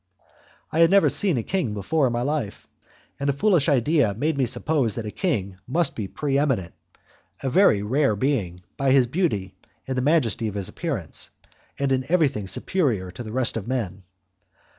I 0.71 0.79
had 0.79 0.89
never 0.89 1.09
seen 1.09 1.37
a 1.37 1.43
king 1.43 1.75
before 1.75 2.07
in 2.07 2.13
my 2.13 2.23
life, 2.23 2.67
and 3.19 3.29
a 3.29 3.33
foolish 3.33 3.69
idea 3.69 4.15
made 4.15 4.35
me 4.35 4.47
suppose 4.47 4.95
that 4.95 5.05
a 5.05 5.11
king 5.11 5.59
must 5.67 5.95
be 5.95 6.07
preeminent 6.07 6.73
a 7.43 7.51
very 7.51 7.83
rare 7.83 8.15
being 8.15 8.63
by 8.77 8.89
his 8.93 9.05
beauty 9.05 9.53
and 9.87 9.95
the 9.95 10.01
majesty 10.01 10.47
of 10.47 10.55
his 10.55 10.69
appearance, 10.69 11.29
and 11.77 11.91
in 11.91 12.11
everything 12.11 12.47
superior 12.47 13.11
to 13.11 13.21
the 13.21 13.31
rest 13.31 13.55
of 13.55 13.67
men. 13.67 14.01